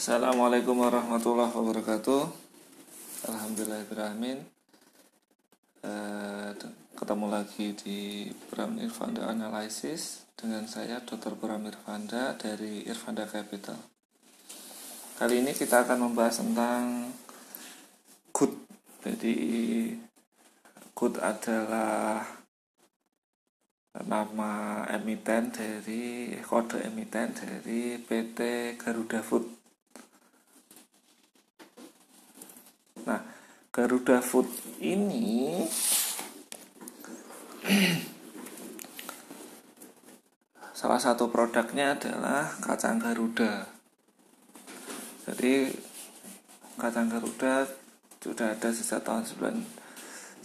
[0.00, 2.24] Assalamualaikum warahmatullahi wabarakatuh.
[3.28, 4.48] Alhamdulillahirrahmanirrahim.
[5.84, 6.50] Eh,
[6.96, 11.36] Ketemu lagi di Bram Irfanda Analysis Dengan saya Dr.
[11.36, 13.76] Bram Irfanda dari Irfanda Capital.
[15.20, 17.12] Kali ini kita akan membahas tentang
[18.32, 18.56] Good
[19.04, 19.36] Jadi
[20.96, 22.24] Good adalah
[24.00, 28.40] nama emiten dari kode emiten dari PT
[28.80, 29.60] Garuda Food
[33.08, 33.20] Nah,
[33.80, 34.44] Garuda Food
[34.84, 35.64] ini
[40.76, 43.64] salah satu produknya adalah kacang Garuda.
[45.24, 45.72] Jadi
[46.76, 47.64] kacang Garuda
[48.20, 50.44] sudah ada sejak tahun 1990.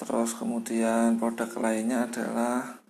[0.00, 2.80] Terus kemudian produk lainnya adalah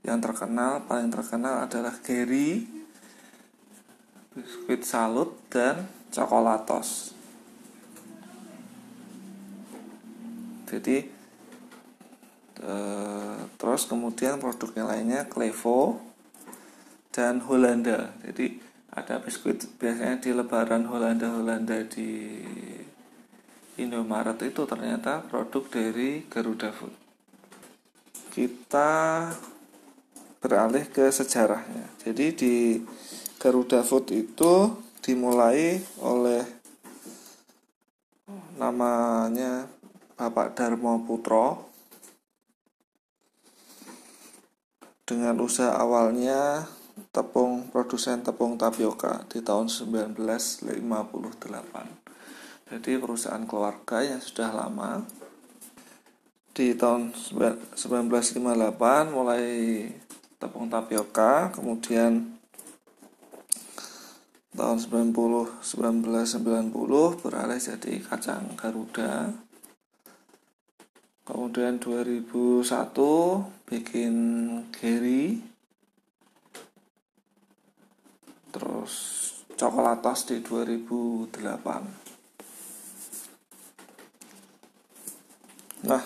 [0.00, 2.83] yang terkenal paling terkenal adalah Gary
[4.34, 7.14] biskuit salut dan coklatos
[10.68, 11.06] jadi
[12.66, 16.02] eh, terus kemudian produknya lainnya Clevo
[17.14, 18.10] dan Holanda.
[18.26, 18.58] Jadi
[18.90, 22.42] ada biskuit biasanya di lebaran Holanda Holanda di
[23.78, 26.94] Indomaret itu ternyata produk dari Garuda Food.
[28.34, 29.30] Kita
[30.42, 31.86] beralih ke sejarahnya.
[32.02, 32.54] Jadi di
[33.44, 34.72] Garuda Food itu
[35.04, 36.40] dimulai oleh
[38.56, 39.68] namanya
[40.16, 41.68] Bapak Darmo Putro
[45.04, 46.64] dengan usaha awalnya
[47.12, 50.80] tepung produsen tepung tapioka di tahun 1958.
[52.72, 55.04] Jadi perusahaan keluarga yang sudah lama
[56.56, 57.76] di tahun 1958
[59.12, 59.44] mulai
[60.40, 62.33] tepung tapioka, kemudian
[64.54, 69.34] tahun 90 1990 beralih jadi kacang Garuda.
[71.26, 72.64] Kemudian 2001
[73.66, 74.14] bikin
[74.70, 75.42] Gary.
[78.54, 79.24] Terus
[79.54, 81.38] Coklatos di 2008
[85.84, 86.00] nah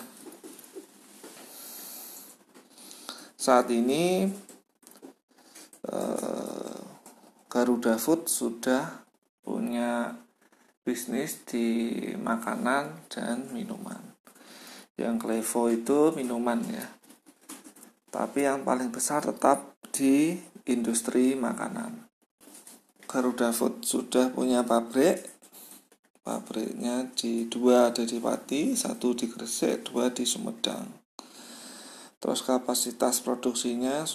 [3.39, 4.27] saat ini
[7.49, 9.01] Garuda Food sudah
[9.41, 10.13] punya
[10.85, 13.97] bisnis di makanan dan minuman.
[14.93, 16.85] Yang Klevo itu minuman ya.
[18.13, 20.37] Tapi yang paling besar tetap di
[20.69, 22.05] industri makanan.
[23.09, 25.25] Garuda Food sudah punya pabrik.
[26.21, 30.85] Pabriknya di dua ada di Pati, satu di Gresik, dua di Sumedang.
[32.21, 34.05] Terus kapasitas produksinya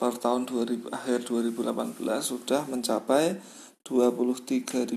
[0.00, 3.36] per tahun 2000, akhir 2018 sudah mencapai
[3.84, 4.96] 23.200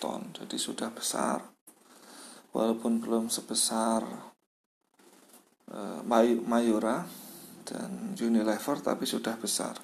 [0.00, 0.32] ton.
[0.32, 1.44] Jadi sudah besar.
[2.56, 4.00] Walaupun belum sebesar
[5.68, 6.00] uh,
[6.48, 7.04] Mayora
[7.68, 9.76] dan Unilever tapi sudah besar.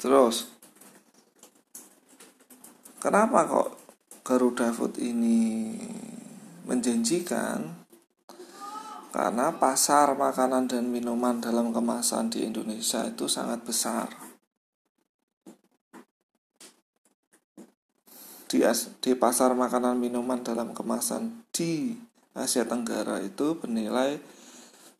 [0.00, 0.48] Terus
[2.96, 3.68] kenapa kok
[4.24, 5.76] Garuda Food ini
[6.64, 7.87] menjanjikan
[9.08, 14.12] karena pasar makanan dan minuman dalam kemasan di Indonesia itu sangat besar.
[18.48, 18.64] Di,
[19.04, 21.92] di pasar makanan minuman dalam kemasan di
[22.32, 24.20] Asia Tenggara itu bernilai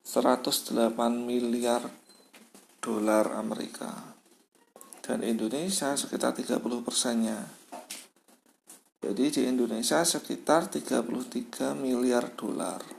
[0.04, 0.92] 108
[1.24, 1.84] miliar
[2.80, 3.92] dolar Amerika
[5.04, 7.41] dan Indonesia sekitar 30 persennya.
[9.00, 12.97] Jadi di Indonesia sekitar 33 miliar dolar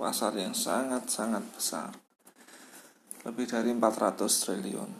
[0.00, 1.92] pasar yang sangat-sangat besar
[3.28, 4.90] lebih dari 400 triliun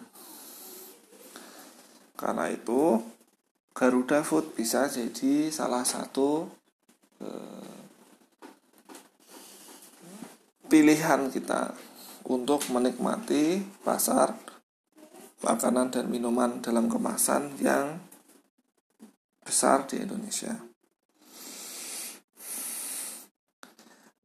[2.21, 3.01] karena itu
[3.73, 6.45] Garuda Food bisa jadi salah satu
[7.25, 7.81] eh,
[10.69, 11.73] pilihan kita
[12.29, 14.37] untuk menikmati pasar
[15.41, 17.97] makanan dan minuman dalam kemasan yang
[19.41, 20.53] besar di Indonesia.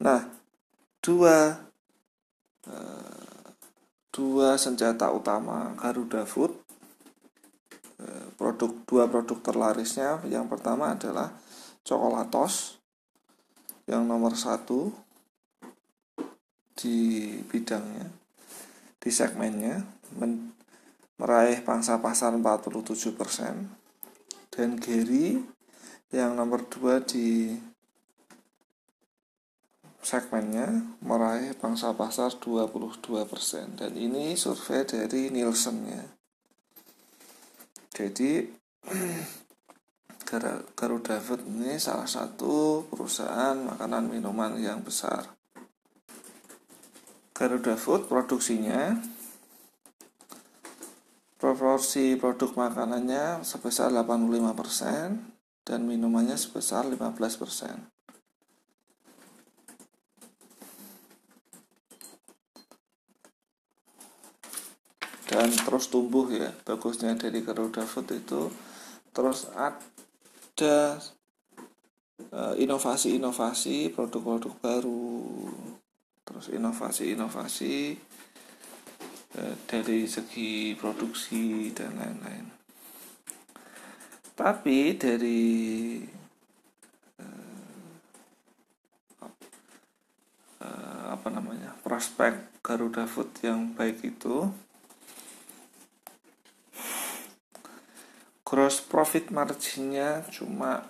[0.04, 0.35] Nah,
[1.06, 1.54] dua
[2.66, 3.46] uh,
[4.10, 6.58] dua senjata utama Garuda Food.
[8.02, 10.18] Uh, produk dua produk terlarisnya.
[10.26, 11.30] Yang pertama adalah
[11.86, 12.82] coklatos
[13.86, 14.90] yang nomor satu
[16.74, 18.10] di bidangnya
[18.98, 19.86] di segmennya
[20.18, 20.58] men,
[21.22, 22.90] meraih pangsa pasar 47%
[24.50, 25.38] dan Gary
[26.10, 27.54] yang nomor dua di
[30.06, 33.02] segmennya meraih pangsa pasar 22%
[33.74, 36.06] dan ini survei dari Nielsen ya.
[37.90, 38.46] Jadi
[40.78, 45.26] Garuda Food ini salah satu perusahaan makanan minuman yang besar.
[47.34, 49.02] Garuda Food produksinya
[51.42, 57.95] proporsi produk makanannya sebesar 85% dan minumannya sebesar 15%.
[65.36, 68.48] Dan terus tumbuh ya bagusnya dari Garuda Food itu.
[69.12, 70.96] Terus ada
[72.32, 75.12] eh, inovasi-inovasi produk-produk baru.
[76.24, 77.76] Terus inovasi-inovasi
[79.36, 82.48] eh, dari segi produksi dan lain-lain.
[84.40, 85.44] Tapi dari
[87.20, 87.84] eh,
[91.12, 94.48] apa namanya prospek Garuda Food yang baik itu
[98.46, 100.86] gross profit marginnya cuma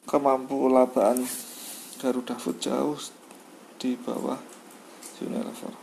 [0.06, 1.26] Kemampu labaan
[1.98, 2.94] Garuda Food jauh
[3.82, 4.38] di bawah
[5.18, 5.74] Unilever.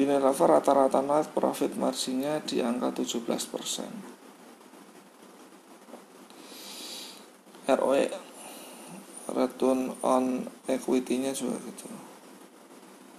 [0.00, 4.14] Unilever rata-rata profit marginnya di angka 17%
[7.64, 8.04] ROE
[9.32, 11.88] return on equity-nya juga gitu.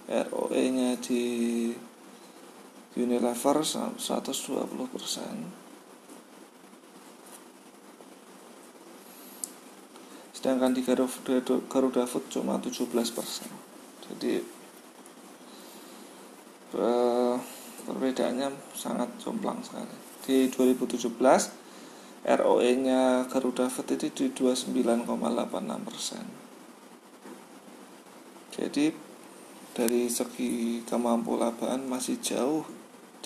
[0.06, 1.22] ROE nya di
[2.96, 5.52] Unilever 120 persen.
[10.32, 13.52] Sedangkan di Garuda, Garuda Food cuma 17 persen.
[14.08, 14.40] Jadi
[17.84, 19.92] perbedaannya sangat jomplang sekali.
[20.24, 21.12] Di 2017
[22.26, 26.24] ROE nya Garuda Food itu di 29,86 persen.
[28.56, 28.88] Jadi
[29.76, 32.64] dari segi kemampuan labaan masih jauh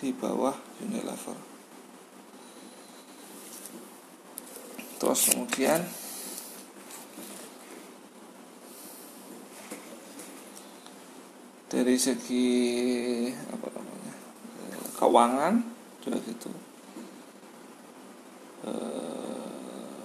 [0.00, 1.36] di bawah Unilever
[4.96, 5.84] terus kemudian
[11.70, 12.48] dari segi
[13.30, 14.14] apa namanya
[14.98, 15.54] keuangan
[16.02, 16.50] juga gitu.
[18.66, 20.00] Eh,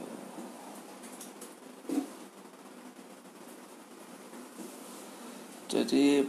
[5.68, 6.22] jadi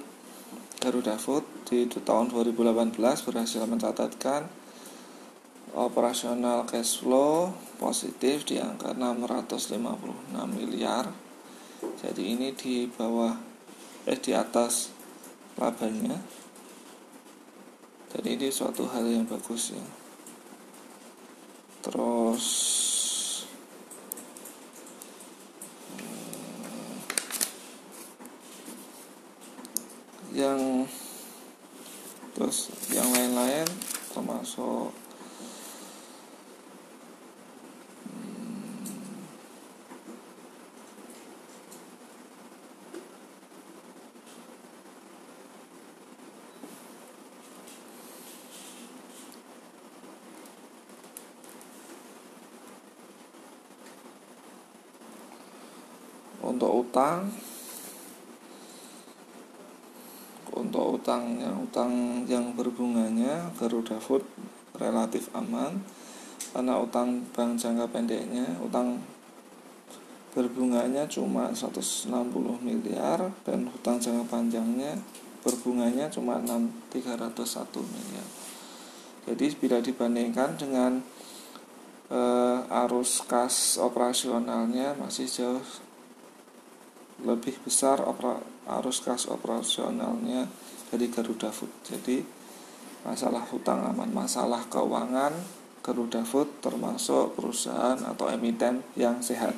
[0.87, 2.95] Garuda Food di tahun 2018
[3.27, 4.47] berhasil mencatatkan
[5.75, 7.51] operasional cash flow
[7.83, 9.83] positif di angka 656
[10.47, 11.11] miliar.
[11.99, 13.35] Jadi ini di bawah
[14.07, 14.95] eh di atas
[15.59, 16.15] labanya.
[18.15, 19.87] Dan ini suatu hal yang bagus ya.
[21.83, 22.47] Terus
[30.37, 30.85] yang
[32.37, 33.65] terus yang lain-lain
[34.13, 34.93] termasuk
[38.05, 38.61] hmm,
[56.45, 57.33] untuk utang
[61.07, 64.27] utangnya utang yang berbunganya Garuda Food
[64.75, 65.79] relatif aman.
[66.51, 68.99] Karena utang bank jangka pendeknya utang
[70.35, 72.11] berbunganya cuma 160
[72.59, 74.99] miliar dan hutang jangka panjangnya
[75.47, 76.99] berbunganya cuma 6 301
[77.87, 78.27] miliar.
[79.31, 81.07] Jadi bila dibandingkan dengan
[82.11, 85.63] eh, arus kas operasionalnya masih jauh
[87.23, 88.43] lebih besar opera,
[88.83, 90.51] arus kas operasionalnya
[90.91, 91.71] dari Garuda Food.
[91.87, 92.23] Jadi
[93.07, 94.11] masalah hutang aman.
[94.11, 95.33] Masalah keuangan
[95.83, 99.55] Garuda Food termasuk perusahaan atau emiten yang sehat.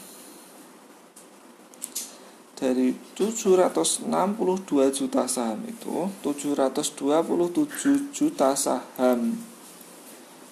[2.59, 4.11] dari 762
[4.91, 9.37] juta saham itu 727 juta saham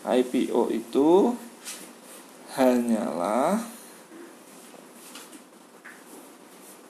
[0.03, 1.35] IPO itu
[2.59, 3.63] hanyalah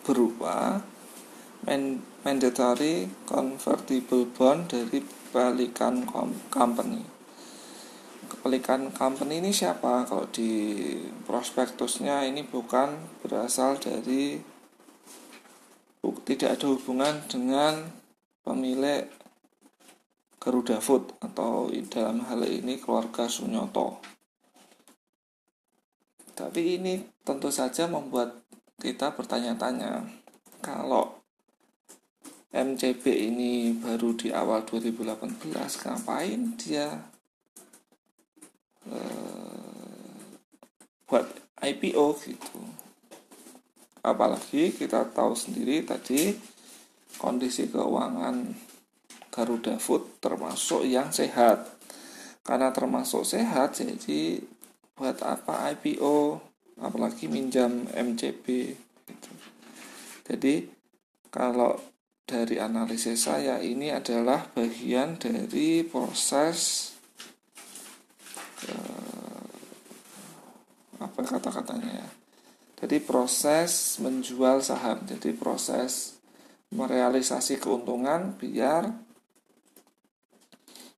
[0.02, 0.82] berupa
[2.26, 4.98] mandatory convertible bond dari
[5.30, 6.02] Pelikan
[6.50, 7.02] Company.
[8.42, 10.02] Pelikan Company ini siapa?
[10.02, 10.82] Kalau di
[11.22, 14.42] prospektusnya ini bukan berasal dari
[16.26, 17.86] tidak ada hubungan dengan
[18.42, 19.06] pemilik
[20.42, 24.02] Garuda Food atau dalam hal ini keluarga Sunyoto.
[26.34, 28.41] Tapi ini tentu saja membuat
[28.82, 30.02] kita bertanya-tanya
[30.58, 31.22] kalau
[32.50, 36.90] MCB ini baru di awal 2018 ngapain dia
[38.90, 40.18] eh,
[41.06, 41.30] buat
[41.62, 42.58] IPO gitu?
[44.02, 46.34] Apalagi kita tahu sendiri tadi
[47.22, 48.50] kondisi keuangan
[49.30, 51.70] Garuda Food termasuk yang sehat.
[52.42, 54.42] Karena termasuk sehat jadi
[54.98, 58.46] buat apa IPO apalagi minjam MCB
[59.08, 59.30] gitu.
[60.28, 60.68] jadi
[61.28, 61.76] kalau
[62.24, 66.90] dari analisis saya ini adalah bagian dari proses
[68.64, 69.44] eh,
[71.02, 72.08] apa kata-katanya ya
[72.82, 76.18] jadi proses menjual saham, jadi proses
[76.74, 78.90] merealisasi keuntungan biar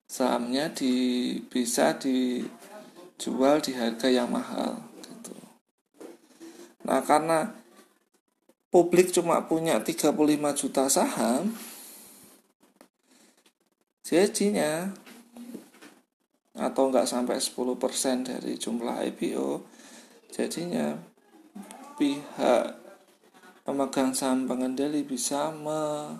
[0.08, 0.96] sahamnya di,
[1.44, 4.80] bisa dijual di harga yang mahal.
[6.84, 7.52] Nah, karena
[8.74, 10.12] publik cuma punya 35
[10.58, 11.54] juta saham
[14.04, 14.92] jadinya
[16.54, 19.62] atau enggak sampai 10% dari jumlah IPO
[20.34, 20.98] jadinya
[21.96, 22.66] pihak
[23.64, 26.14] pemegang saham pengendali bisa me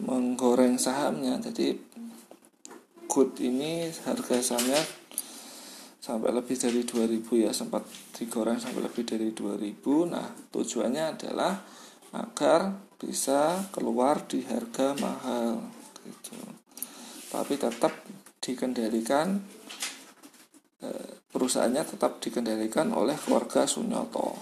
[0.00, 1.36] menggoreng sahamnya.
[1.36, 1.76] Jadi
[3.10, 5.01] good ini harga sahamnya
[6.02, 7.86] sampai lebih dari 2000 ya sempat
[8.18, 11.62] digoreng sampai lebih dari 2000 nah tujuannya adalah
[12.18, 15.62] agar bisa keluar di harga mahal
[16.02, 16.36] gitu
[17.30, 17.94] tapi tetap
[18.42, 19.38] dikendalikan
[20.82, 24.36] eh, perusahaannya tetap dikendalikan oleh keluarga Sunyoto.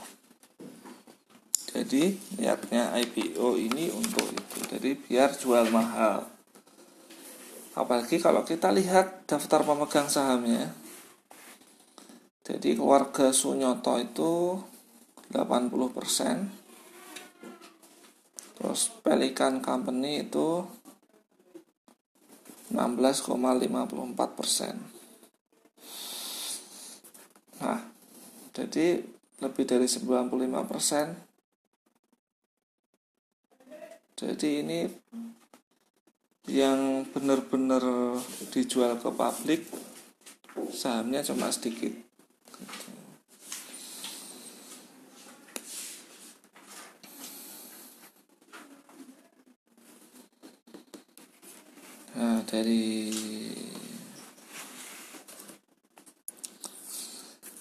[1.71, 4.59] Jadi niatnya IPO ini untuk itu.
[4.67, 6.27] Jadi biar jual mahal.
[7.79, 10.75] Apalagi kalau kita lihat daftar pemegang sahamnya.
[12.51, 14.59] Jadi keluarga Sunyoto itu
[15.31, 16.51] 80%.
[18.59, 20.67] Terus Pelikan Company itu
[22.75, 24.75] 16,54 persen.
[27.63, 27.87] Nah,
[28.51, 28.99] jadi
[29.39, 31.31] lebih dari 95%.
[34.19, 34.91] Jadi ini
[36.51, 37.87] yang benar-benar
[38.51, 39.71] dijual ke publik
[40.75, 42.10] sahamnya cuma sedikit.
[52.51, 53.07] Dari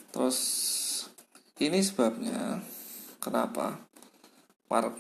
[0.10, 0.40] Terus
[1.62, 2.58] ini sebabnya
[3.22, 3.86] kenapa
[4.68, 4.92] Mar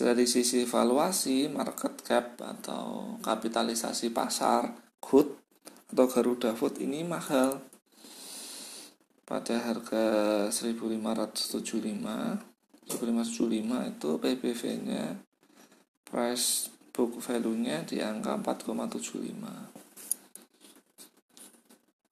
[0.00, 5.28] dari sisi valuasi market cap atau kapitalisasi pasar good
[5.92, 7.60] atau Garuda Food ini mahal.
[9.28, 11.60] Pada harga 1575
[12.90, 15.20] 1575 itu PBV nya
[16.08, 19.32] price book value nya di angka 4,75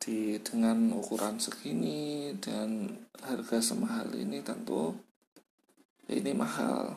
[0.00, 4.96] di dengan ukuran segini dan harga semahal ini tentu
[6.08, 6.96] ini mahal.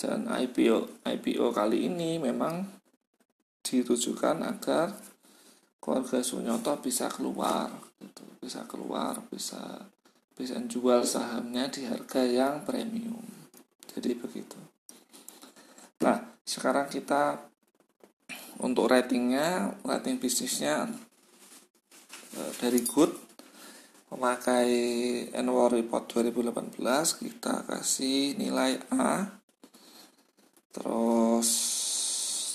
[0.00, 2.64] Dan IPO IPO kali ini memang
[3.60, 4.96] ditujukan agar
[5.84, 7.68] keluarga Sunyoto bisa keluar
[8.00, 9.84] gitu, bisa keluar bisa
[10.32, 13.20] bisa jual sahamnya di harga yang premium.
[13.92, 14.71] Jadi begitu
[16.02, 17.38] nah sekarang kita
[18.58, 20.90] untuk ratingnya rating bisnisnya
[22.32, 23.12] Eh, dari Good
[24.08, 24.72] memakai
[25.36, 26.80] annual report 2018
[27.20, 29.36] kita kasih nilai A.
[30.72, 31.50] Terus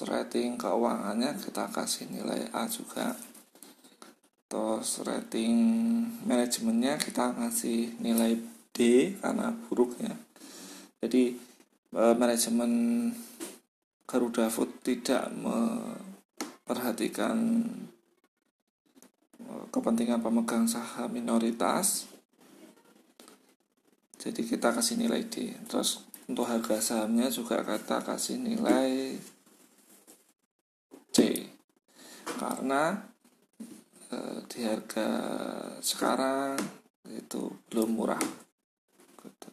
[0.01, 3.13] rating keuangannya kita kasih nilai A juga.
[4.50, 5.54] Terus rating
[6.25, 8.34] manajemennya kita kasih nilai
[8.74, 10.13] D karena buruk ya
[11.01, 11.34] jadi
[11.98, 12.72] eh, manajemen
[14.07, 17.35] Garuda Food tidak memperhatikan
[19.67, 22.07] kepentingan pemegang saham minoritas.
[24.15, 25.51] Jadi kita kasih nilai D.
[25.67, 29.19] Terus untuk harga sahamnya juga kita kasih nilai
[31.11, 31.51] C.
[32.39, 32.95] Karena
[34.07, 35.07] e, di harga
[35.83, 36.55] sekarang
[37.11, 38.23] itu belum murah.
[39.19, 39.51] Gitu.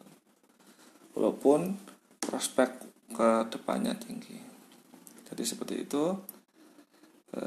[1.11, 1.75] walaupun
[2.23, 2.71] prospek
[3.11, 4.44] ke depannya tinggi
[5.35, 6.15] jadi seperti itu
[7.35, 7.43] e,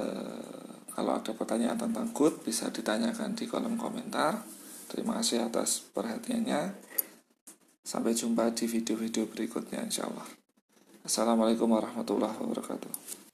[0.92, 4.45] kalau ada pertanyaan tentang good bisa ditanyakan di kolom komentar.
[4.92, 6.76] Terima kasih atas perhatiannya.
[7.80, 10.28] Sampai jumpa di video-video berikutnya insya Allah.
[11.09, 13.27] Assalamualaikum warahmatullahi wabarakatuh.